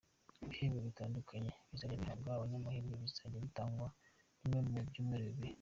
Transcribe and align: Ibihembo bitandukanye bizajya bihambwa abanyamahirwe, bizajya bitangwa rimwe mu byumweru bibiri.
Ibihembo 0.43 0.79
bitandukanye 0.87 1.51
bizajya 1.69 2.01
bihambwa 2.01 2.29
abanyamahirwe, 2.33 2.93
bizajya 3.03 3.43
bitangwa 3.45 3.87
rimwe 4.41 4.59
mu 4.65 4.81
byumweru 4.89 5.25
bibiri. 5.29 5.49